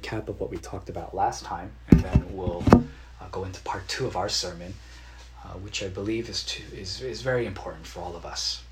[0.00, 2.64] recap of what we talked about last time, and then we'll
[3.20, 4.74] uh, go into part two of our sermon,
[5.44, 8.62] uh, which I believe is, to, is, is very important for all of us.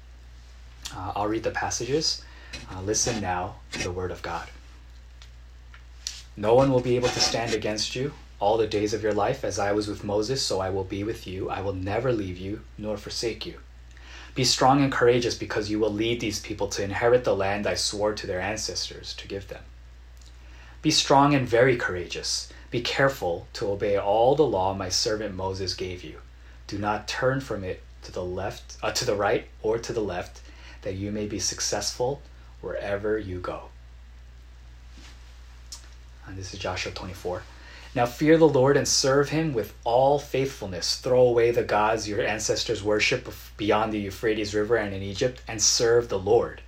[0.94, 2.22] Uh, I'll read the passages.
[2.72, 4.48] Uh, listen now to the word of God.
[6.36, 9.44] No one will be able to stand against you all the days of your life.
[9.44, 11.50] As I was with Moses, so I will be with you.
[11.50, 13.58] I will never leave you nor forsake you.
[14.34, 17.74] Be strong and courageous because you will lead these people to inherit the land I
[17.74, 19.64] swore to their ancestors to give them.
[20.80, 22.52] Be strong and very courageous.
[22.70, 26.20] Be careful to obey all the law my servant Moses gave you.
[26.68, 30.00] Do not turn from it to the left, uh, to the right, or to the
[30.00, 30.40] left,
[30.82, 32.22] that you may be successful
[32.60, 33.70] wherever you go.
[36.26, 37.42] And this is Joshua 24.
[37.94, 40.98] Now fear the Lord and serve him with all faithfulness.
[40.98, 45.60] Throw away the gods your ancestors worship beyond the Euphrates River and in Egypt, and
[45.60, 46.60] serve the Lord.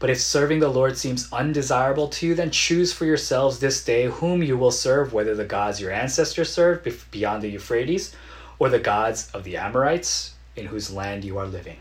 [0.00, 4.06] But if serving the Lord seems undesirable to you, then choose for yourselves this day
[4.06, 8.16] whom you will serve, whether the gods your ancestors served beyond the Euphrates,
[8.58, 11.76] or the gods of the Amorites in whose land you are living.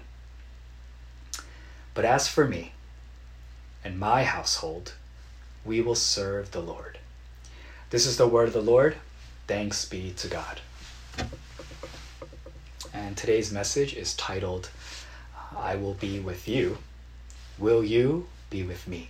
[1.93, 2.73] But as for me
[3.85, 4.93] and my household,
[5.63, 6.99] we will serve the Lord.
[7.89, 8.97] This is the word of the Lord.
[9.47, 10.59] Thanks be to God.
[12.93, 14.69] And today's message is titled,
[15.55, 16.79] I will be with you.
[17.59, 19.09] Will you be with me?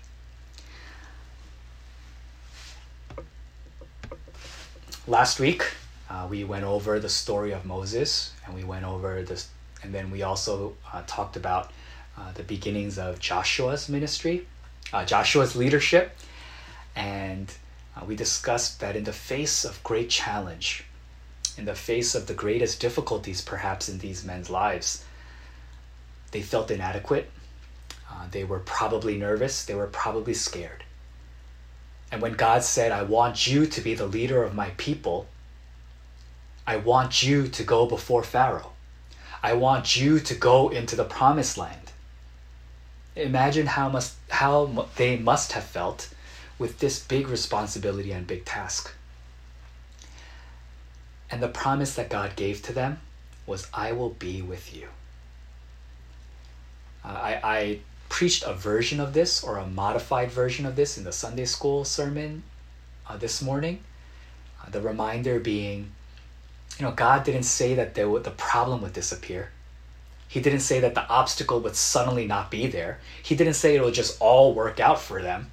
[5.06, 5.64] Last week,
[6.09, 9.50] uh, we went over the story of Moses, and we went over this,
[9.83, 11.72] and then we also uh, talked about
[12.17, 14.47] uh, the beginnings of Joshua's ministry,
[14.94, 16.17] uh, Joshua's leadership,
[16.95, 17.53] and
[17.95, 20.86] uh, we discussed that in the face of great challenge,
[21.56, 25.06] in the face of the greatest difficulties perhaps in these men's lives,
[26.31, 27.30] they felt inadequate.
[28.20, 29.64] Uh, they were probably nervous.
[29.64, 30.84] They were probably scared.
[32.12, 35.28] And when God said, I want you to be the leader of my people,
[36.68, 38.74] I want you to go before Pharaoh.
[39.41, 41.91] I want you to go into the promised land.
[43.16, 46.13] Imagine how, must, how they must have felt
[46.57, 48.94] with this big responsibility and big task.
[51.31, 53.00] And the promise that God gave to them
[53.46, 54.88] was, I will be with you.
[57.03, 61.03] Uh, I, I preached a version of this or a modified version of this in
[61.03, 62.44] the Sunday school sermon
[63.08, 63.80] uh, this morning.
[64.62, 65.92] Uh, the reminder being,
[66.78, 69.52] you know, God didn't say that there would, the problem would disappear.
[70.28, 73.00] He didn't say that the obstacle would suddenly not be there.
[73.24, 75.52] He didn't say it would just all work out for them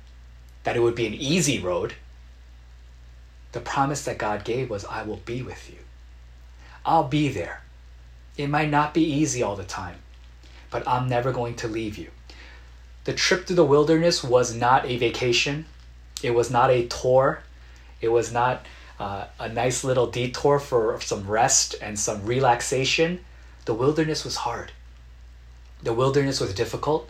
[0.65, 1.95] that it would be an easy road.
[3.53, 5.79] The promise that God gave was, I will be with you.
[6.85, 7.63] I'll be there.
[8.37, 9.97] It might not be easy all the time,
[10.71, 12.11] but I'm never going to leave you.
[13.07, 15.67] The trip through the wilderness was not a vacation,
[16.25, 17.41] it was not a tour,
[18.01, 18.67] it was not
[18.99, 23.25] uh, a nice little detour for some rest and some relaxation.
[23.65, 24.73] The wilderness was hard.
[25.85, 27.09] The wilderness was difficult.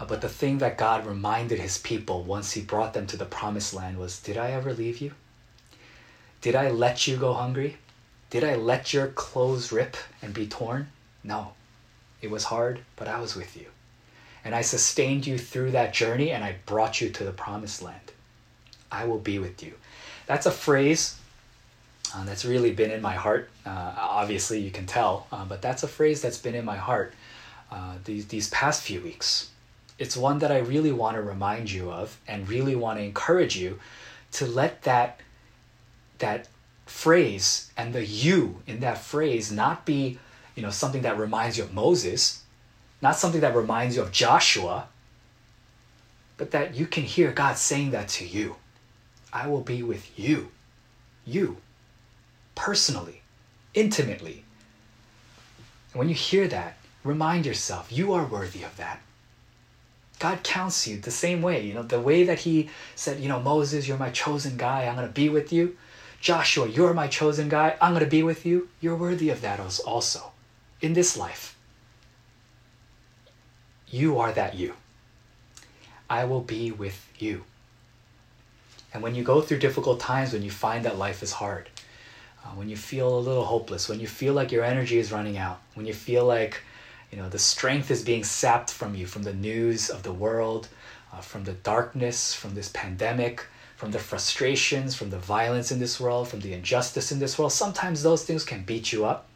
[0.00, 3.24] Uh, but the thing that God reminded his people once he brought them to the
[3.24, 5.12] promised land was Did I ever leave you?
[6.40, 7.76] Did I let you go hungry?
[8.28, 10.88] Did I let your clothes rip and be torn?
[11.22, 11.52] No.
[12.20, 13.66] It was hard, but I was with you.
[14.44, 18.12] And I sustained you through that journey and I brought you to the promised land.
[18.92, 19.74] I will be with you.
[20.26, 21.18] That's a phrase
[22.14, 23.50] uh, that's really been in my heart.
[23.64, 27.14] Uh, obviously, you can tell, uh, but that's a phrase that's been in my heart
[27.72, 29.50] uh, these, these past few weeks
[29.98, 33.56] it's one that I really want to remind you of and really want to encourage
[33.56, 33.78] you
[34.32, 35.20] to let that
[36.18, 36.48] that
[36.86, 40.18] phrase and the you in that phrase not be
[40.54, 42.42] you know something that reminds you of Moses
[43.04, 44.88] not something that reminds you of Joshua
[46.36, 48.56] but that you can hear God saying that to you
[49.32, 50.50] I will be with you
[51.24, 51.58] you
[52.54, 53.22] personally
[53.74, 54.44] intimately
[55.92, 59.00] and when you hear that remind yourself you are worthy of that
[60.18, 61.66] God counts you the same way.
[61.66, 64.94] You know, the way that He said, you know, Moses, you're my chosen guy, I'm
[64.94, 65.76] going to be with you.
[66.20, 68.68] Joshua, you're my chosen guy, I'm going to be with you.
[68.80, 70.32] You're worthy of that also
[70.80, 71.53] in this life.
[73.94, 74.74] You are that you.
[76.10, 77.44] I will be with you.
[78.92, 81.68] And when you go through difficult times, when you find that life is hard,
[82.44, 85.38] uh, when you feel a little hopeless, when you feel like your energy is running
[85.38, 86.60] out, when you feel like
[87.12, 90.66] you know, the strength is being sapped from you, from the news of the world,
[91.12, 93.46] uh, from the darkness, from this pandemic,
[93.76, 97.52] from the frustrations, from the violence in this world, from the injustice in this world.
[97.52, 99.28] Sometimes those things can beat you up.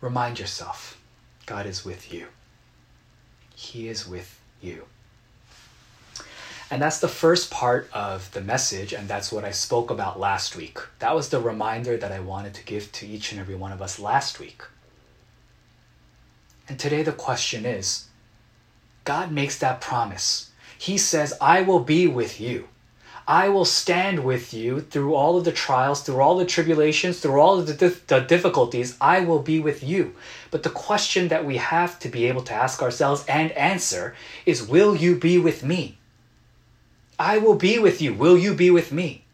[0.00, 0.98] Remind yourself
[1.46, 2.26] God is with you.
[3.54, 4.84] He is with you.
[6.70, 10.56] And that's the first part of the message, and that's what I spoke about last
[10.56, 10.78] week.
[10.98, 13.82] That was the reminder that I wanted to give to each and every one of
[13.82, 14.62] us last week.
[16.68, 18.06] And today the question is
[19.04, 20.50] God makes that promise.
[20.78, 22.68] He says, I will be with you.
[23.26, 27.40] I will stand with you through all of the trials, through all the tribulations, through
[27.40, 28.98] all of the, dif- the, difficulties.
[29.00, 30.14] I will be with you.
[30.50, 34.68] But the question that we have to be able to ask ourselves and answer is
[34.68, 35.96] Will you be with me?
[37.18, 38.12] I will be with you.
[38.12, 39.24] Will you be with me?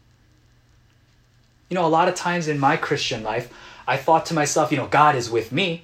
[1.67, 3.51] You know, a lot of times in my Christian life,
[3.87, 5.83] I thought to myself, you know, God is with me.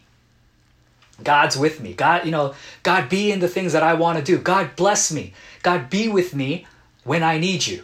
[1.22, 1.94] God's with me.
[1.94, 4.38] God, you know, God be in the things that I want to do.
[4.38, 5.34] God bless me.
[5.64, 6.68] God be with me
[7.04, 7.84] when I need you.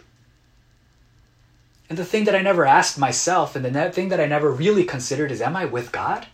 [1.88, 4.84] And the thing that I never asked myself and the thing that I never really
[4.84, 6.26] considered is am I with God?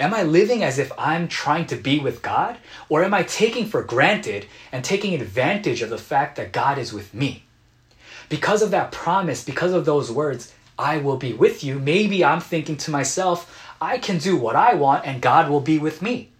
[0.00, 2.58] Am I living as if I'm trying to be with God?
[2.88, 6.92] Or am I taking for granted and taking advantage of the fact that God is
[6.92, 7.44] with me?
[8.28, 12.40] Because of that promise, because of those words, I will be with you, maybe I'm
[12.40, 16.30] thinking to myself, I can do what I want and God will be with me.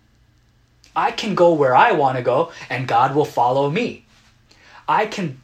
[0.97, 4.05] I can go where I want to go and God will follow me.
[4.89, 5.41] I can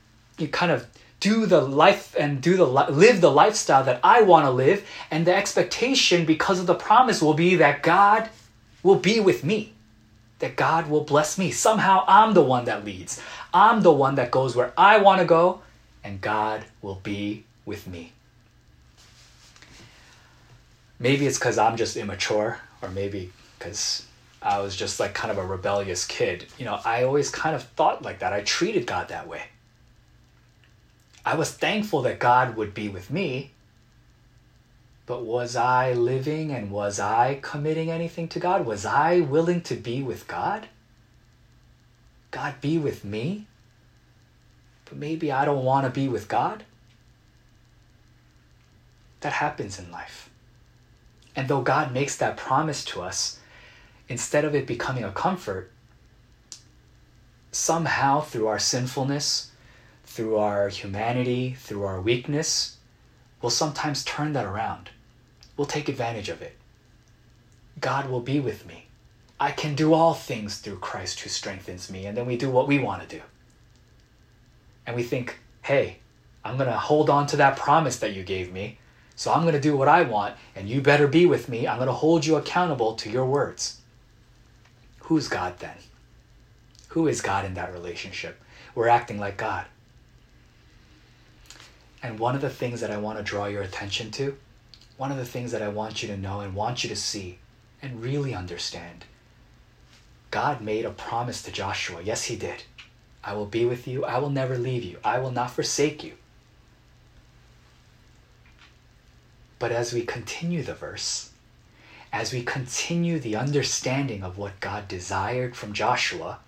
[0.50, 0.86] kind of
[1.20, 5.26] do the life and do the live the lifestyle that I want to live and
[5.26, 8.28] the expectation because of the promise will be that God
[8.82, 9.72] will be with me.
[10.38, 11.50] That God will bless me.
[11.50, 13.20] Somehow I'm the one that leads.
[13.52, 15.62] I'm the one that goes where I want to go
[16.04, 18.12] and God will be with me.
[21.00, 24.04] Maybe it's cuz I'm just immature or maybe cuz
[24.40, 26.46] I was just like kind of a rebellious kid.
[26.58, 28.32] You know, I always kind of thought like that.
[28.32, 29.42] I treated God that way.
[31.28, 33.50] I was thankful that God would be with me.
[35.04, 38.64] But was I living and was I committing anything to God?
[38.64, 40.68] Was I willing to be with God?
[42.30, 43.46] God be with me?
[44.86, 46.64] But maybe I don't want to be with God?
[49.20, 50.30] That happens in life.
[51.36, 53.38] And though God makes that promise to us,
[54.08, 55.70] instead of it becoming a comfort,
[57.52, 59.47] somehow through our sinfulness,
[60.08, 62.78] through our humanity, through our weakness,
[63.42, 64.88] we'll sometimes turn that around.
[65.56, 66.56] We'll take advantage of it.
[67.78, 68.86] God will be with me.
[69.38, 72.06] I can do all things through Christ who strengthens me.
[72.06, 73.22] And then we do what we want to do.
[74.86, 75.98] And we think, hey,
[76.44, 78.78] I'm going to hold on to that promise that you gave me.
[79.14, 81.68] So I'm going to do what I want, and you better be with me.
[81.68, 83.80] I'm going to hold you accountable to your words.
[85.00, 85.76] Who's God then?
[86.88, 88.40] Who is God in that relationship?
[88.74, 89.66] We're acting like God.
[92.02, 94.36] And one of the things that I want to draw your attention to,
[94.96, 97.38] one of the things that I want you to know and want you to see
[97.82, 99.04] and really understand,
[100.30, 102.02] God made a promise to Joshua.
[102.02, 102.64] Yes, He did.
[103.24, 104.04] I will be with you.
[104.04, 104.98] I will never leave you.
[105.04, 106.14] I will not forsake you.
[109.58, 111.30] But as we continue the verse,
[112.12, 116.38] as we continue the understanding of what God desired from Joshua,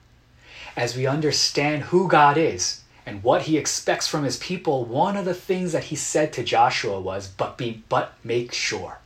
[0.76, 5.24] as we understand who God is and what he expects from his people, one of
[5.24, 8.98] the things that he said to Joshua was, But be but make sure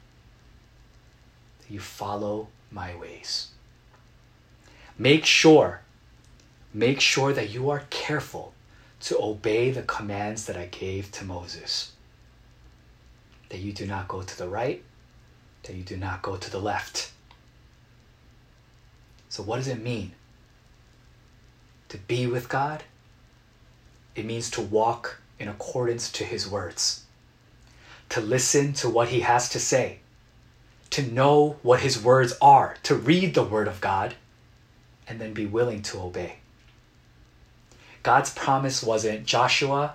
[1.60, 3.48] that you follow my ways.
[4.98, 5.80] Make sure,
[6.72, 8.52] make sure that you are careful
[9.00, 11.92] to obey the commands that I gave to Moses.
[13.50, 14.82] That you do not go to the right,
[15.64, 17.12] that you do not go to the left.
[19.28, 20.12] So, what does it mean
[21.88, 22.84] to be with God?
[24.14, 27.04] It means to walk in accordance to his words,
[28.10, 29.98] to listen to what he has to say,
[30.90, 34.14] to know what his words are, to read the word of God,
[35.08, 36.36] and then be willing to obey.
[38.02, 39.94] God's promise wasn't Joshua,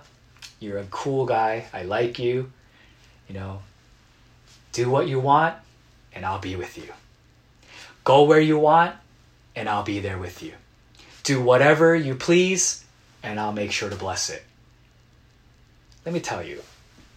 [0.58, 2.52] you're a cool guy, I like you,
[3.28, 3.62] you know,
[4.72, 5.56] do what you want,
[6.12, 6.92] and I'll be with you.
[8.04, 8.94] Go where you want,
[9.56, 10.52] and I'll be there with you.
[11.22, 12.84] Do whatever you please,
[13.22, 14.42] and I'll make sure to bless it.
[16.04, 16.62] Let me tell you,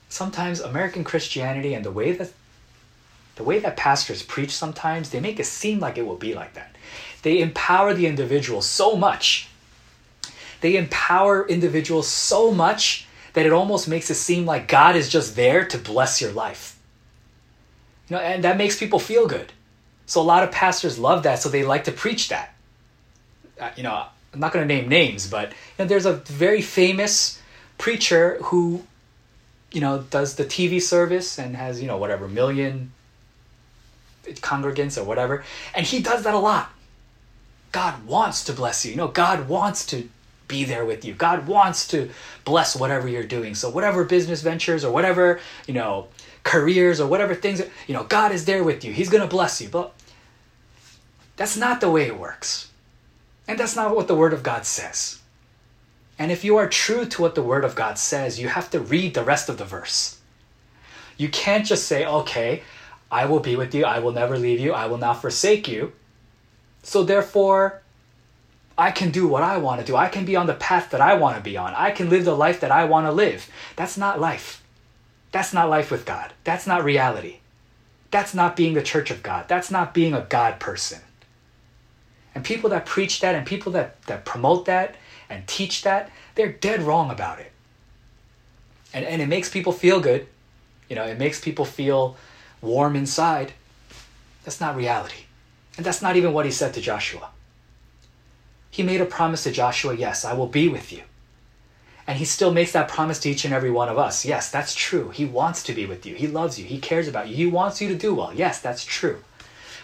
[0.10, 2.32] sometimes American Christianity and the way that
[3.36, 6.54] the way that pastors preach sometimes, they make it seem like it will be like
[6.54, 6.76] that.
[7.24, 9.48] They empower the individual so much.
[10.62, 15.36] They empower individuals so much that it almost makes it seem like God is just
[15.36, 16.78] there to bless your life.
[18.08, 19.52] You know, and that makes people feel good.
[20.06, 22.54] So a lot of pastors love that, so they like to preach that.
[23.60, 26.62] Uh, you know, I'm not going to name names, but you know, there's a very
[26.62, 27.42] famous
[27.78, 28.84] preacher who,
[29.72, 32.92] you know, does the TV service and has you know whatever million
[34.26, 35.44] congregants or whatever,
[35.76, 36.72] and he does that a lot.
[37.72, 38.92] God wants to bless you.
[38.92, 40.08] You know, God wants to
[40.48, 41.14] be there with you.
[41.14, 42.10] God wants to
[42.46, 43.56] bless whatever you're doing.
[43.56, 46.08] So whatever business ventures or whatever, you know,
[46.44, 48.94] careers or whatever things, you know, God is there with you.
[48.94, 49.70] He's going to bless you.
[49.70, 49.94] But
[51.36, 52.70] that's not the way it works.
[53.48, 55.20] And that's not what the Word of God says.
[56.18, 58.80] And if you are true to what the Word of God says, you have to
[58.80, 60.20] read the rest of the verse.
[61.18, 62.64] You can't just say, okay,
[63.12, 65.94] I will be with you, I will never leave you, I will not forsake you.
[66.82, 67.82] So therefore,
[68.78, 69.96] I can do what I want to do.
[69.96, 71.74] I can be on the path that I want to be on.
[71.76, 73.50] I can live the life that I want to live.
[73.76, 74.64] That's not life.
[75.32, 76.34] That's not life with God.
[76.44, 77.38] That's not reality.
[78.10, 79.48] That's not being the church of God.
[79.48, 81.02] That's not being a God person.
[82.36, 84.96] And people that preach that and people that, that promote that
[85.30, 87.52] and teach that, they're dead wrong about it.
[88.94, 90.28] And, and it makes people feel good.
[90.90, 92.16] You know, it makes people feel
[92.62, 93.54] warm inside.
[94.44, 95.24] That's not reality.
[95.78, 97.30] And that's not even what he said to Joshua.
[98.70, 101.04] He made a promise to Joshua, yes, I will be with you.
[102.06, 104.26] And he still makes that promise to each and every one of us.
[104.26, 105.10] Yes, that's true.
[105.10, 106.16] He wants to be with you.
[106.16, 106.66] He loves you.
[106.66, 107.36] He cares about you.
[107.36, 108.34] He wants you to do well.
[108.34, 109.24] Yes, that's true.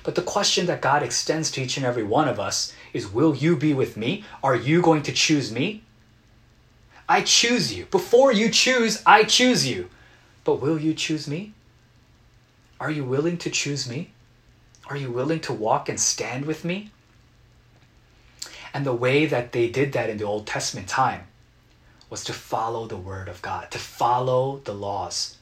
[0.04, 3.36] But the question that God extends to each and every one of us is Will
[3.36, 4.24] you be with me?
[4.44, 5.84] Are you going to choose me?
[7.08, 7.86] I choose you.
[7.86, 9.90] Before you choose, I choose you.
[10.44, 11.54] But will you choose me?
[12.80, 14.12] Are you willing to choose me?
[14.90, 16.92] Are you willing to walk and stand with me?
[18.74, 21.28] And the way that they did that in the Old Testament time
[22.10, 25.38] was to follow the Word of God, to follow the laws,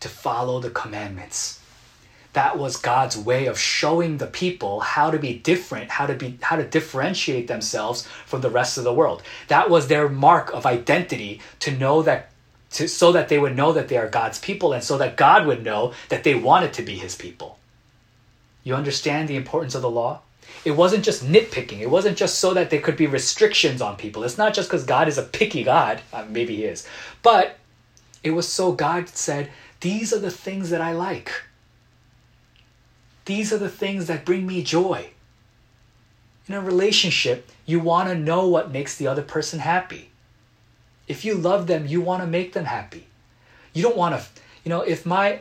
[0.00, 1.60] to follow the commandments.
[2.32, 6.38] That was God's way of showing the people how to be different, how to be
[6.40, 9.22] how to differentiate themselves from the rest of the world.
[9.48, 12.30] That was their mark of identity to know that
[12.72, 15.46] to, so that they would know that they are God's people and so that God
[15.46, 17.58] would know that they wanted to be his people.
[18.64, 20.20] You understand the importance of the law?
[20.64, 21.80] It wasn't just nitpicking.
[21.80, 24.24] It wasn't just so that there could be restrictions on people.
[24.24, 26.00] It's not just because God is a picky God.
[26.12, 26.86] Uh, maybe he is.
[27.22, 27.58] But
[28.22, 31.32] it was so God said, These are the things that I like.
[33.24, 35.10] These are the things that bring me joy.
[36.48, 40.10] In a relationship, you want to know what makes the other person happy.
[41.06, 43.06] If you love them, you want to make them happy.
[43.72, 44.26] You don't want to,
[44.64, 45.40] you know, if my,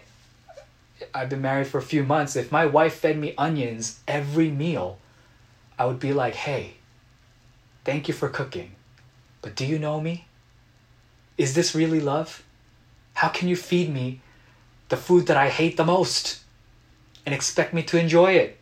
[1.14, 5.00] I've been married for a few months, if my wife fed me onions every meal,
[5.80, 6.76] I would be like, hey,
[7.84, 8.74] thank you for cooking,
[9.42, 10.26] but do you know me?
[11.38, 12.44] Is this really love?
[13.16, 14.22] How can you feed me
[14.90, 16.41] the food that I hate the most
[17.26, 18.58] and expect me to enjoy it?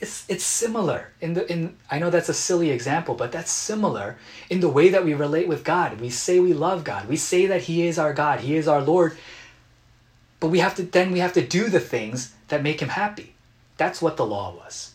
[0.00, 4.18] It's, it's similar in the in I know that's a silly example, but that's similar
[4.50, 6.00] in the way that we relate with God.
[6.00, 7.08] We say we love God.
[7.08, 9.16] We say that He is our God, He is our Lord,
[10.40, 13.34] but we have to then we have to do the things that make him happy.
[13.76, 14.92] That's what the law was.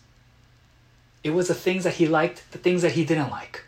[1.23, 3.63] It was the things that he liked, the things that he didn't like.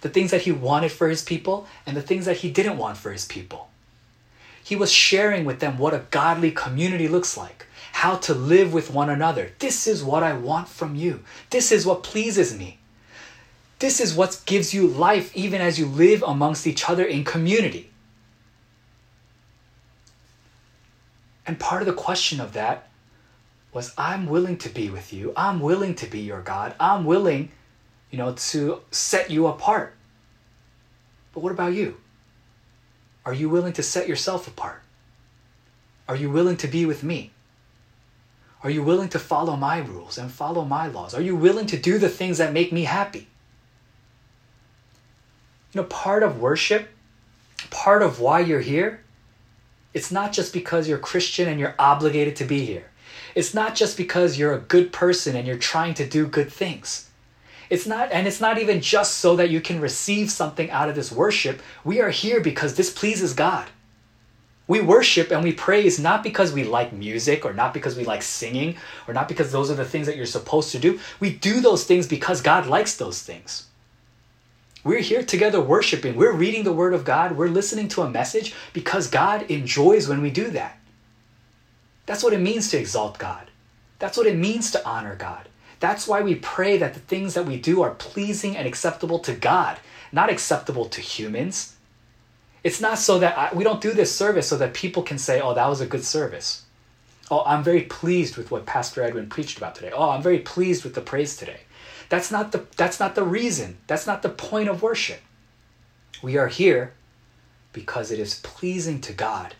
[0.00, 2.96] The things that he wanted for his people and the things that he didn't want
[2.96, 3.68] for his people.
[4.66, 8.90] He was sharing with them what a godly community looks like, how to live with
[8.90, 9.52] one another.
[9.60, 11.22] This is what I want from you.
[11.50, 12.78] This is what pleases me.
[13.78, 17.92] This is what gives you life even as you live amongst each other in community.
[21.46, 22.88] And part of the question of that
[23.72, 25.32] was I'm willing to be with you.
[25.36, 26.74] I'm willing to be your God.
[26.80, 27.52] I'm willing,
[28.10, 29.94] you know, to set you apart.
[31.32, 31.98] But what about you?
[33.26, 34.80] Are you willing to set yourself apart?
[36.08, 37.32] Are you willing to be with me?
[38.62, 41.12] Are you willing to follow my rules and follow my laws?
[41.12, 43.26] Are you willing to do the things that make me happy?
[45.72, 46.88] You know, part of worship,
[47.70, 49.00] part of why you're here,
[49.92, 52.90] it's not just because you're Christian and you're obligated to be here.
[53.34, 57.05] It's not just because you're a good person and you're trying to do good things.
[57.68, 60.94] It's not, and it's not even just so that you can receive something out of
[60.94, 61.60] this worship.
[61.84, 63.68] We are here because this pleases God.
[64.68, 68.22] We worship and we praise not because we like music or not because we like
[68.22, 70.98] singing or not because those are the things that you're supposed to do.
[71.20, 73.66] We do those things because God likes those things.
[74.82, 76.16] We're here together worshiping.
[76.16, 77.36] We're reading the Word of God.
[77.36, 80.78] We're listening to a message because God enjoys when we do that.
[82.06, 83.50] That's what it means to exalt God.
[83.98, 85.48] That's what it means to honor God.
[85.86, 89.32] That's why we pray that the things that we do are pleasing and acceptable to
[89.32, 89.78] God,
[90.10, 91.76] not acceptable to humans.
[92.64, 95.40] It's not so that I, we don't do this service so that people can say,
[95.40, 96.64] oh, that was a good service.
[97.30, 99.92] Oh, I'm very pleased with what Pastor Edwin preached about today.
[99.94, 101.60] Oh, I'm very pleased with the praise today.
[102.08, 103.78] That's not the that's not the reason.
[103.86, 105.20] That's not the point of worship.
[106.20, 106.94] We are here
[107.72, 109.54] because it is pleasing to God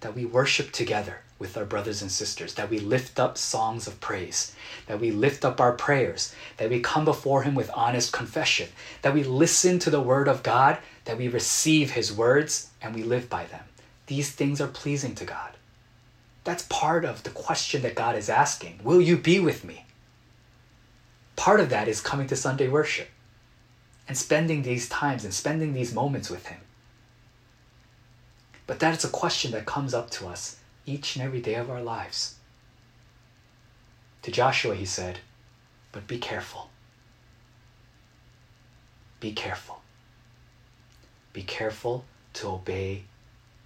[0.00, 3.98] that we worship together with our brothers and sisters, that we lift up songs of
[4.00, 4.54] praise,
[4.86, 8.68] that we lift up our prayers, that we come before Him with honest confession,
[9.02, 13.02] that we listen to the Word of God, that we receive His words, and we
[13.02, 13.64] live by them.
[14.06, 15.52] These things are pleasing to God.
[16.44, 19.86] That's part of the question that God is asking Will you be with me?
[21.36, 23.08] Part of that is coming to Sunday worship
[24.06, 26.60] and spending these times and spending these moments with Him.
[28.66, 30.59] But that is a question that comes up to us
[30.90, 32.34] each and every day of our lives.
[34.22, 35.20] To Joshua, he said,
[35.92, 36.70] But be careful.
[39.20, 39.82] Be careful.
[41.32, 42.04] Be careful
[42.34, 43.04] to obey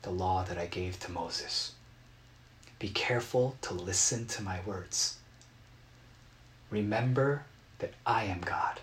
[0.03, 1.73] the law that I gave to Moses.
[2.79, 5.19] Be careful to listen to my words.
[6.71, 7.45] Remember
[7.79, 8.81] that I am God.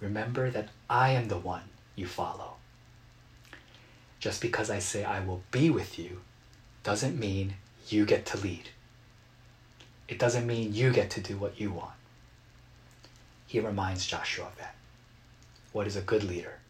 [0.00, 2.54] Remember that I am the one you follow.
[4.20, 6.20] Just because I say I will be with you
[6.88, 7.52] doesn't mean
[7.90, 8.70] you get to lead.
[10.08, 11.98] It doesn't mean you get to do what you want.
[13.46, 14.74] He reminds Joshua of that.
[15.72, 16.60] What is a good leader?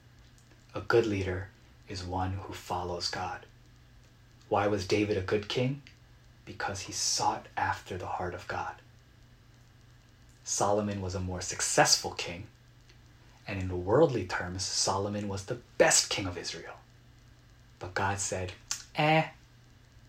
[0.75, 1.51] A good leader
[1.89, 3.47] is one who follows God.
[4.49, 5.83] Why was David a good king?
[6.45, 8.75] Because he sought after the heart of God.
[10.43, 12.49] Solomon was a more successful king,
[13.47, 16.75] and in worldly terms, Solomon was the best king of Israel.
[17.79, 18.51] But God said,
[18.97, 19.27] eh,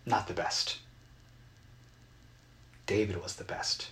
[0.06, 0.78] not the best.
[2.86, 3.88] David was the best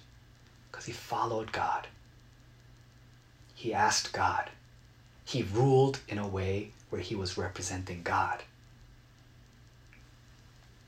[0.71, 1.87] because he followed God.
[3.55, 4.51] He asked God.
[5.25, 8.43] He ruled in a way where he was representing God.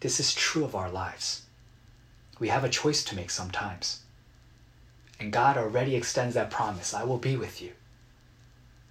[0.00, 1.43] This is true of our lives.
[2.39, 4.00] We have a choice to make sometimes.
[5.19, 7.73] And God already extends that promise I will be with you.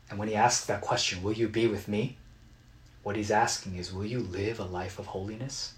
[0.09, 2.17] And when he asks that question, Will you be with me?
[3.01, 5.73] What he's asking is Will you live a life of holiness?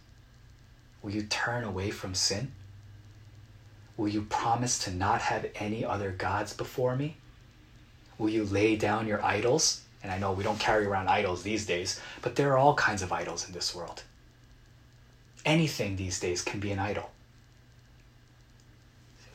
[1.02, 2.52] Will you turn away from sin?
[3.98, 7.18] Will you promise to not have any other gods before me?
[8.18, 9.82] Will you lay down your idols?
[10.04, 13.02] And I know we don't carry around idols these days, but there are all kinds
[13.02, 14.04] of idols in this world.
[15.46, 17.12] Anything these days can be an idol.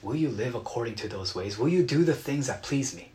[0.02, 1.58] Will you live according to those ways?
[1.58, 3.10] Will you do the things that please me?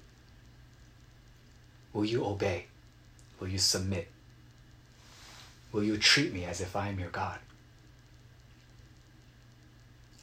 [1.94, 2.68] Will you obey?
[3.40, 4.08] Will you submit?
[5.72, 7.40] Will you treat me as if I am your God?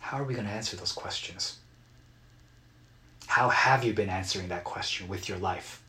[0.08, 1.58] How are we going to answer those questions?
[3.26, 5.82] How have you been answering that question with your life?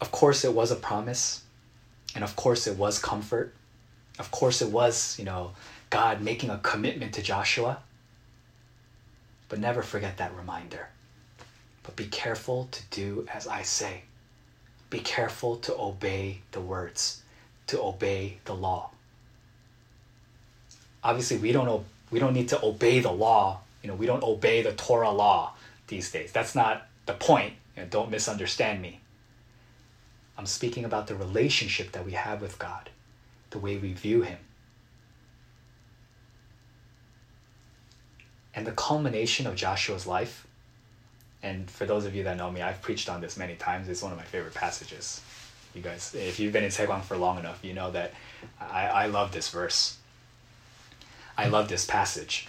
[0.00, 1.44] Of course, it was a promise,
[2.16, 3.54] and of course, it was comfort.
[4.18, 5.52] Of course, it was, you know,
[5.90, 7.78] God making a commitment to Joshua.
[9.48, 10.88] But never forget that reminder.
[11.84, 14.02] But be careful to do as I say.
[14.90, 17.22] Be careful to obey the words,
[17.68, 18.90] to obey the law.
[21.02, 23.60] Obviously, we don't we don't need to obey the law.
[23.82, 25.54] You know, we don't obey the Torah law
[25.88, 26.32] these days.
[26.32, 27.54] That's not the point.
[27.76, 29.00] You know, don't misunderstand me.
[30.36, 32.90] I'm speaking about the relationship that we have with God,
[33.50, 34.38] the way we view Him.
[38.54, 40.46] And the culmination of Joshua's life
[41.44, 43.86] and for those of you that know me, I've preached on this many times.
[43.90, 45.20] It's one of my favorite passages.
[45.74, 48.12] You guys, if you've been in Segwang for long enough, you know that
[48.60, 49.98] I, I love this verse.
[51.36, 52.46] I love this passage.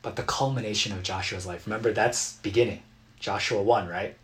[0.00, 2.82] But the culmination of Joshua's life, remember that's beginning.
[3.20, 4.16] Joshua 1, right?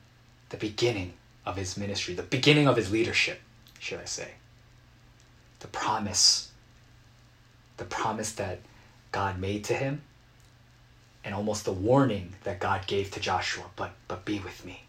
[0.49, 1.13] The beginning
[1.45, 3.41] of his ministry, the beginning of his leadership,
[3.79, 4.33] should I say.
[5.61, 6.51] The promise,
[7.77, 8.61] the promise that
[9.13, 10.03] God made to him
[11.25, 14.85] and almost the warning that God gave to Joshua, but but be with me.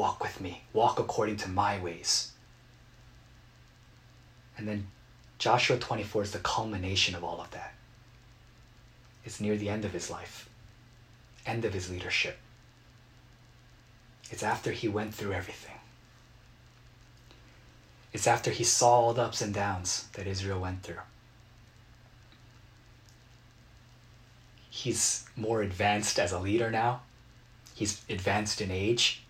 [0.00, 0.62] Walk with me.
[0.72, 2.32] Walk according to my ways.
[4.56, 4.86] And then
[5.38, 7.74] Joshua 24 is the culmination of all of that.
[9.24, 10.48] It's near the end of his life,
[11.46, 12.38] end of his leadership.
[14.30, 15.76] It's after he went through everything.
[18.12, 21.02] It's after he saw all the ups and downs that Israel went through.
[24.70, 27.02] he's more advanced as a leader now.
[27.74, 29.22] He's advanced in age.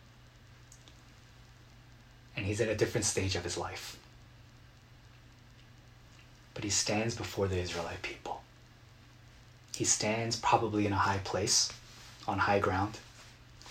[2.40, 3.98] And he's at a different stage of his life.
[6.54, 8.40] But he stands before the Israelite people.
[9.76, 11.70] He stands probably in a high place,
[12.26, 12.96] on high ground,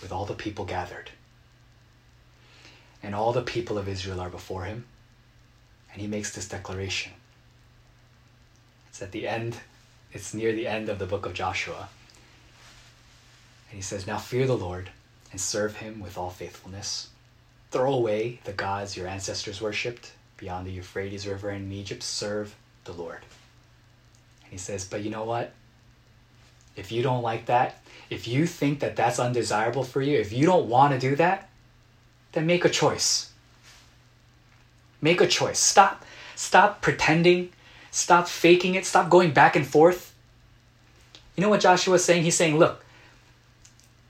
[0.00, 1.10] with all the people gathered.
[3.02, 4.84] And all the people of Israel are before him.
[5.92, 7.10] And he makes this declaration.
[8.88, 9.56] It's at the end
[10.12, 11.88] it's near the end of the book of Joshua.
[13.68, 14.90] And he says, Now fear the Lord
[15.32, 17.09] and serve him with all faithfulness.
[17.70, 22.02] Throw away the gods your ancestors worshipped beyond the Euphrates River in Egypt.
[22.02, 22.54] Serve
[22.84, 23.20] the Lord.
[24.42, 25.52] And he says, But you know what?
[26.76, 30.46] If you don't like that, if you think that that's undesirable for you, if you
[30.46, 31.48] don't want to do that,
[32.32, 33.32] then make a choice.
[35.00, 35.58] Make a choice.
[35.58, 36.04] Stop
[36.34, 37.50] stop pretending,
[37.90, 40.14] stop faking it, stop going back and forth.
[41.36, 42.22] You know what Joshua is saying?
[42.22, 42.84] He's saying, "Look,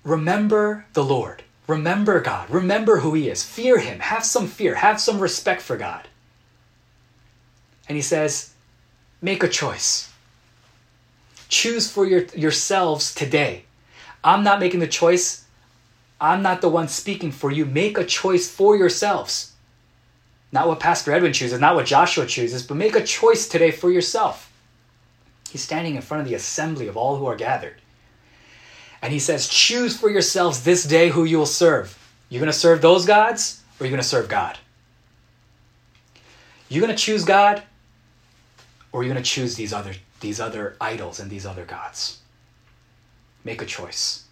[0.05, 1.43] remember the Lord.
[1.71, 2.51] Remember God.
[2.51, 3.45] Remember who he is.
[3.45, 4.01] Fear him.
[4.01, 4.75] Have some fear.
[4.75, 6.09] Have some respect for God."
[7.89, 8.51] And he says,
[9.23, 10.09] "Make a choice.
[11.49, 13.65] Choose for your, yourselves today.
[14.23, 15.45] I'm not making the choice.
[16.21, 17.65] I'm not the one speaking for you.
[17.65, 19.53] Make a choice for yourselves.
[20.53, 23.91] Not what Pastor Edwin chooses, not what Joshua chooses, but make a choice today for
[23.91, 24.51] yourself.
[25.51, 27.81] He's standing in front of the assembly of all who are gathered.
[29.03, 31.97] And he says, Choose for yourselves this day who you will serve.
[32.29, 34.59] You're going to serve those gods, or you're going to serve God?
[36.69, 37.63] You're going to choose God,
[38.93, 42.19] or you're going to choose these other these other idols and these other gods.
[43.43, 44.25] Make a choice.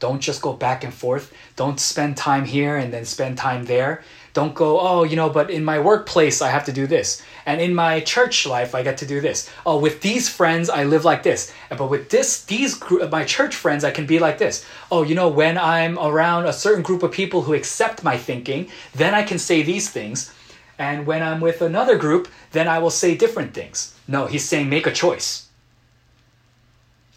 [0.00, 1.32] Don't just go back and forth.
[1.54, 4.02] Don't spend time here and then spend time there.
[4.34, 7.22] Don't go, oh, you know, but in my workplace I have to do this.
[7.44, 9.50] And in my church life I get to do this.
[9.66, 11.52] Oh, with these friends I live like this.
[11.68, 14.64] But with this these group, my church friends I can be like this.
[14.90, 18.70] Oh, you know, when I'm around a certain group of people who accept my thinking,
[18.94, 20.32] then I can say these things.
[20.78, 23.94] And when I'm with another group, then I will say different things.
[24.08, 25.48] No, he's saying make a choice.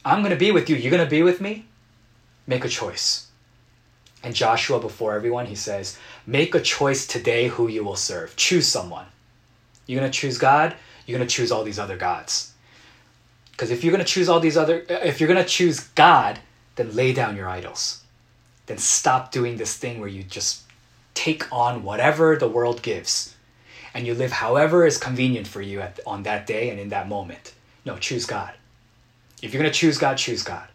[0.03, 0.75] I'm going to be with you.
[0.75, 1.65] You're going to be with me?
[2.45, 3.24] Make a choice.
[4.25, 8.35] And Joshua, before everyone, he says, Make a choice today who you will serve.
[8.35, 9.05] Choose someone.
[9.85, 12.51] You're going to choose God, you're going to choose all these other gods.
[13.51, 15.79] Because if you're going to choose all these other, uh, if you're going to choose
[15.79, 16.39] God,
[16.75, 18.01] then lay down your idols.
[18.65, 20.63] Then stop doing this thing where you just
[21.13, 23.35] take on whatever the world gives
[23.93, 27.07] and you live however is convenient for you at, on that day and in that
[27.07, 27.53] moment.
[27.85, 28.53] No, choose God.
[29.43, 30.67] If you're going to choose God, choose God.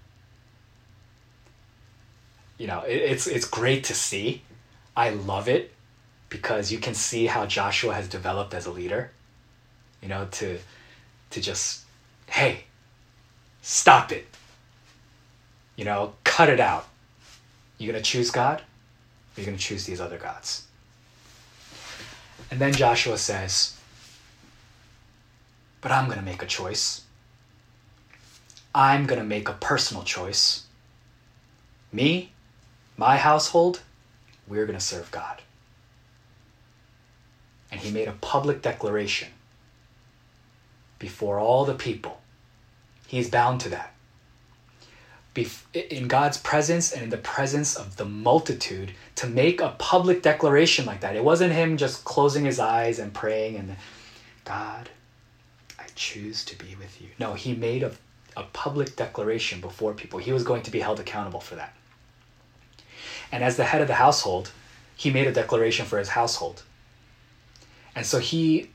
[2.60, 4.42] You know, it, it's it's great to see.
[4.94, 5.72] I love it
[6.28, 9.12] because you can see how Joshua has developed as a leader.
[10.02, 10.58] You know, to
[11.30, 11.84] to just
[12.26, 12.64] hey,
[13.62, 14.26] stop it.
[15.76, 16.86] You know, cut it out.
[17.78, 18.60] You're gonna choose God?
[18.60, 20.66] Or you gonna choose these other gods?
[22.50, 23.74] And then Joshua says,
[25.80, 27.02] But I'm going to make a choice.
[28.74, 30.64] I'm going to make a personal choice.
[31.92, 32.32] Me,
[33.00, 33.80] my household,
[34.46, 35.40] we're going to serve God.
[37.72, 39.28] And he made a public declaration
[40.98, 42.20] before all the people.
[43.08, 43.94] He's bound to that
[45.72, 50.84] in God's presence and in the presence of the multitude to make a public declaration
[50.84, 51.16] like that.
[51.16, 53.76] It wasn't him just closing his eyes and praying and
[54.44, 54.90] God,
[55.78, 57.08] I choose to be with you.
[57.18, 57.92] No, he made a,
[58.36, 60.18] a public declaration before people.
[60.18, 61.74] He was going to be held accountable for that.
[63.32, 64.50] And as the head of the household,
[64.96, 66.62] he made a declaration for his household.
[67.94, 68.70] And so he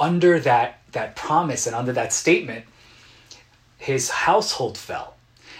[0.00, 2.64] under that that promise and under that statement
[3.78, 5.14] his household fell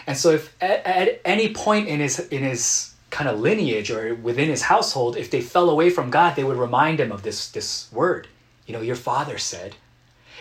[0.06, 4.14] and so if at, at any point in his in his kind of lineage or
[4.14, 7.48] within his household, if they fell away from God, they would remind him of this
[7.50, 8.26] this word.
[8.66, 9.76] You know, your father said,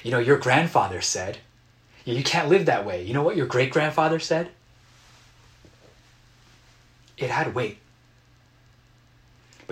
[0.04, 1.40] you know, your grandfather said,
[2.06, 3.04] you can't live that way.
[3.04, 4.50] You know what your great grandfather said?
[7.18, 7.78] It had weight.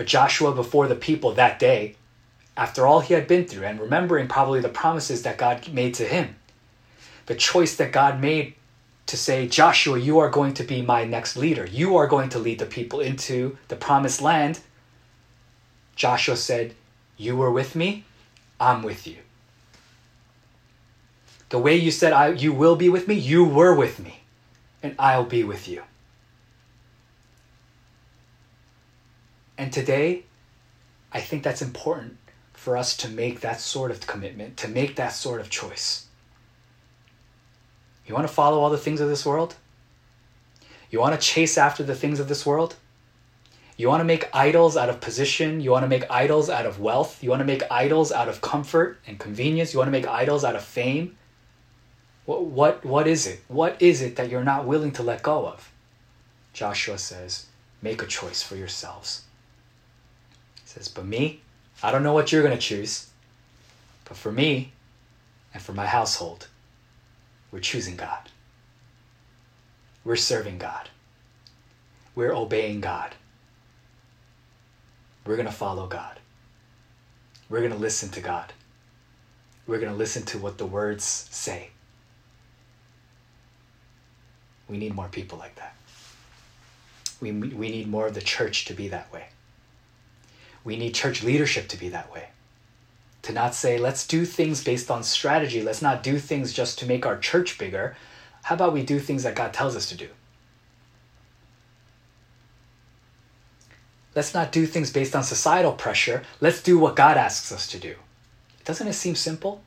[0.00, 1.94] But Joshua, before the people that day,
[2.56, 6.06] after all he had been through, and remembering probably the promises that God made to
[6.06, 6.36] him,
[7.26, 8.54] the choice that God made
[9.04, 11.66] to say, Joshua, you are going to be my next leader.
[11.66, 14.60] You are going to lead the people into the promised land.
[15.96, 16.74] Joshua said,
[17.18, 18.04] You were with me,
[18.58, 19.18] I'm with you.
[21.50, 24.20] The way you said, I, You will be with me, you were with me,
[24.82, 25.82] and I'll be with you.
[29.60, 30.24] And today,
[31.12, 32.16] I think that's important
[32.54, 36.06] for us to make that sort of commitment, to make that sort of choice.
[38.06, 39.56] You want to follow all the things of this world?
[40.90, 42.76] You want to chase after the things of this world?
[43.76, 45.60] You want to make idols out of position.
[45.60, 47.22] You want to make idols out of wealth.
[47.22, 49.74] You want to make idols out of comfort and convenience.
[49.74, 51.18] You want to make idols out of fame.
[52.24, 53.42] What, what, what is it?
[53.48, 55.70] What is it that you're not willing to let go of?
[56.54, 57.44] Joshua says,
[57.82, 59.24] make a choice for yourselves.
[60.70, 61.40] Says, but me,
[61.82, 63.08] I don't know what you're going to choose.
[64.04, 64.70] But for me
[65.52, 66.46] and for my household,
[67.50, 68.30] we're choosing God.
[70.04, 70.88] We're serving God.
[72.14, 73.16] We're obeying God.
[75.26, 76.20] we're going to follow God.
[77.48, 78.52] We're going to listen to God.
[79.66, 81.70] We're going to listen to what the words say.
[84.68, 85.74] We need more people like that.
[87.20, 89.26] We, we need more of the church to be that way.
[90.64, 92.28] We need church leadership to be that way.
[93.22, 95.62] To not say, let's do things based on strategy.
[95.62, 97.96] Let's not do things just to make our church bigger.
[98.42, 100.08] How about we do things that God tells us to do?
[104.14, 106.22] Let's not do things based on societal pressure.
[106.40, 107.94] Let's do what God asks us to do.
[108.64, 109.62] Doesn't it seem simple?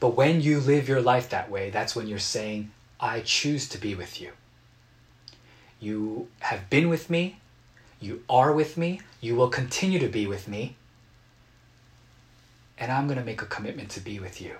[0.00, 3.78] But when you live your life that way, that's when you're saying, I choose to
[3.78, 4.32] be with you.
[5.78, 7.40] You have been with me,
[8.02, 10.76] you are with me, you will continue to be with me,
[12.78, 14.56] and I'm going to make a commitment to be with you.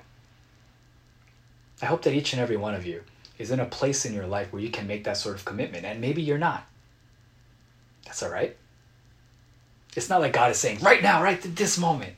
[1.80, 3.02] I hope that each and every one of you
[3.38, 5.84] is in a place in your life where you can make that sort of commitment,
[5.84, 6.64] and maybe you're not.
[8.04, 8.56] That's all right.
[9.96, 12.14] It's not like God is saying, right now, right at this moment.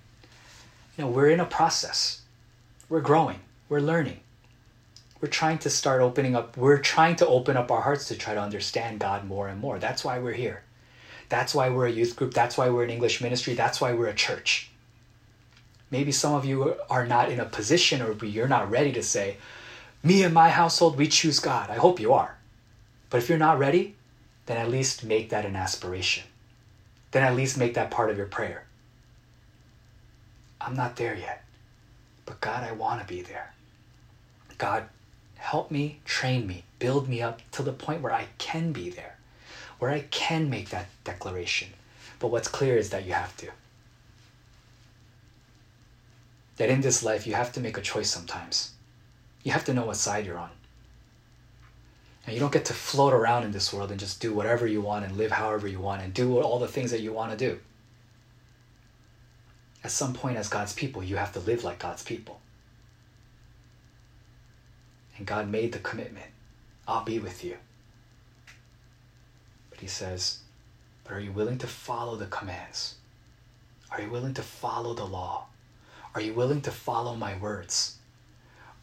[0.96, 2.22] You know, we're in a process.
[2.88, 3.40] We're growing.
[3.68, 4.20] We're learning.
[5.20, 6.56] We're trying to start opening up.
[6.56, 9.78] We're trying to open up our hearts to try to understand God more and more.
[9.78, 10.62] That's why we're here.
[11.28, 12.34] That's why we're a youth group.
[12.34, 13.54] That's why we're an English ministry.
[13.54, 14.70] That's why we're a church.
[15.90, 19.36] Maybe some of you are not in a position or you're not ready to say,
[20.02, 21.70] Me and my household, we choose God.
[21.70, 22.36] I hope you are.
[23.10, 23.94] But if you're not ready,
[24.46, 26.24] then at least make that an aspiration.
[27.12, 28.64] Then at least make that part of your prayer.
[30.60, 31.44] I'm not there yet,
[32.24, 33.52] but God, I want to be there.
[34.58, 34.88] God,
[35.36, 39.13] help me, train me, build me up to the point where I can be there,
[39.84, 41.68] where I can make that declaration.
[42.18, 43.50] But what's clear is that you have to.
[46.56, 48.72] That in this life, you have to make a choice sometimes.
[49.42, 50.48] You have to know what side you're on.
[52.24, 54.80] And you don't get to float around in this world and just do whatever you
[54.80, 57.36] want and live however you want and do all the things that you want to
[57.36, 57.60] do.
[59.84, 62.40] At some point, as God's people, you have to live like God's people.
[65.18, 66.30] And God made the commitment
[66.88, 67.58] I'll be with you.
[69.74, 70.38] But He says,
[71.02, 72.94] But are you willing to follow the commands?
[73.90, 75.46] Are you willing to follow the law?
[76.14, 77.98] Are you willing to follow my words?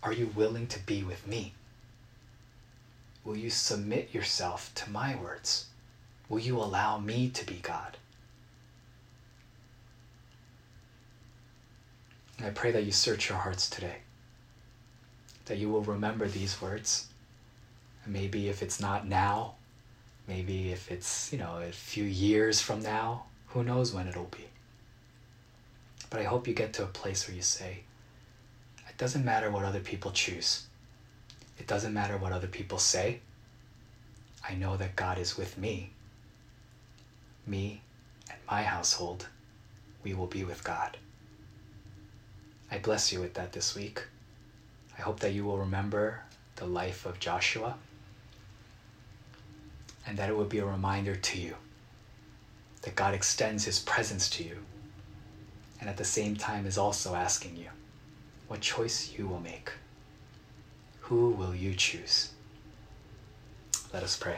[0.03, 1.53] Are you willing to be with me?
[3.23, 5.67] Will you submit yourself to my words?
[6.27, 7.97] Will you allow me to be God?
[12.37, 13.97] And I pray that you search your hearts today,
[15.45, 17.07] that you will remember these words.
[18.03, 19.55] And maybe if it's not now,
[20.27, 24.47] maybe if it's, you know, a few years from now, who knows when it'll be.
[26.09, 27.83] But I hope you get to a place where you say,
[28.89, 30.67] it doesn't matter what other people choose.
[31.57, 33.19] It doesn't matter what other people say.
[34.47, 35.91] I know that God is with me.
[37.45, 37.81] Me
[38.29, 39.27] and my household,
[40.03, 40.97] we will be with God.
[42.71, 44.03] I bless you with that this week.
[44.97, 46.21] I hope that you will remember
[46.55, 47.75] the life of Joshua
[50.05, 51.55] and that it will be a reminder to you
[52.81, 54.57] that God extends his presence to you
[55.79, 57.69] and at the same time is also asking you
[58.47, 59.71] what choice you will make.
[61.01, 62.31] Who will you choose?
[63.93, 64.37] Let us pray.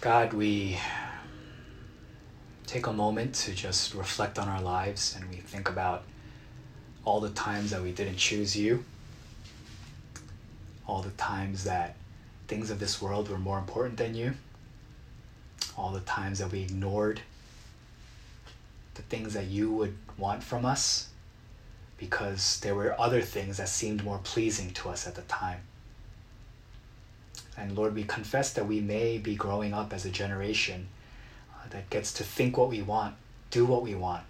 [0.00, 0.78] God, we
[2.66, 6.02] take a moment to just reflect on our lives and we think about
[7.04, 8.84] all the times that we didn't choose you,
[10.86, 11.96] all the times that
[12.48, 14.34] things of this world were more important than you,
[15.76, 17.20] all the times that we ignored
[18.94, 21.08] the things that you would want from us
[21.96, 25.60] because there were other things that seemed more pleasing to us at the time.
[27.56, 30.88] And Lord, we confess that we may be growing up as a generation
[31.54, 33.14] uh, that gets to think what we want,
[33.50, 34.24] do what we want.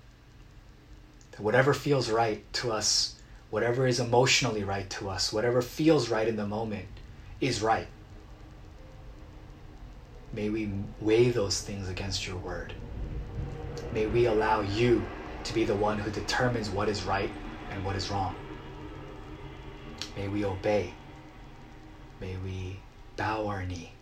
[1.32, 3.16] That whatever feels right to us,
[3.50, 6.86] whatever is emotionally right to us, whatever feels right in the moment
[7.40, 7.88] is right.
[10.32, 12.74] May we weigh those things against your word
[13.92, 15.04] may we allow you
[15.44, 17.30] to be the one who determines what is right
[17.70, 18.34] and what is wrong.
[20.16, 20.94] May we obey.
[22.20, 22.78] May we
[23.16, 23.92] bow our knee,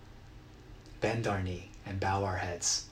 [1.01, 2.87] bend our knee, and bow our heads.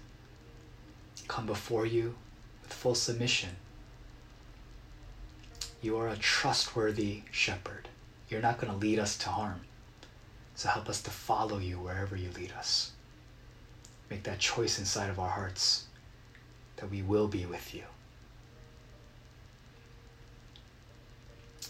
[1.28, 2.14] Come before you
[2.62, 3.50] with full submission.
[5.80, 7.88] You are a trustworthy shepherd.
[8.28, 9.60] You're not going to lead us to harm.
[10.54, 12.92] So help us to follow you wherever you lead us.
[14.10, 15.86] Make that choice inside of our hearts
[16.76, 17.84] that we will be with you.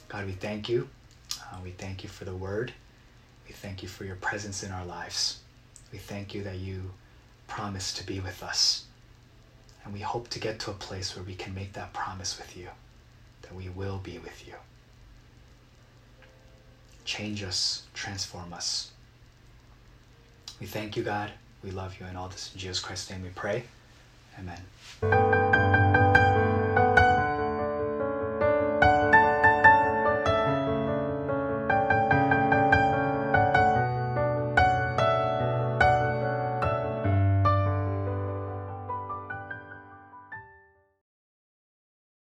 [0.08, 0.88] God, we thank you
[1.52, 2.72] Uh, we thank you for the word.
[3.46, 5.40] We thank you for your presence in our lives.
[5.92, 6.92] We thank you that you
[7.46, 8.84] promise to be with us.
[9.84, 12.56] And we hope to get to a place where we can make that promise with
[12.56, 12.68] you,
[13.48, 14.54] that we will be with you.
[17.04, 18.90] Change us, transform us.
[20.60, 21.30] We thank you, God.
[21.62, 23.64] We love you, and all this in Jesus Christ's name we pray.
[24.38, 25.67] Amen.